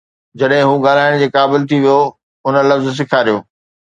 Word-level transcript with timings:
جڏهن 0.43 0.63
هو 0.67 0.71
ڳالهائڻ 0.85 1.19
جي 1.23 1.27
قابل 1.35 1.67
ٿي 1.73 1.77
ويو، 1.83 1.99
هن 2.49 2.55
لفظ 2.71 2.89
سيکاريو 3.01 3.37